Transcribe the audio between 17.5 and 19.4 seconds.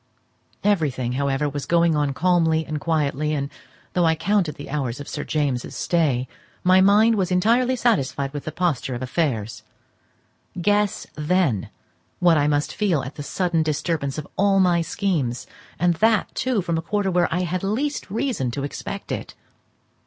least reason to expect it.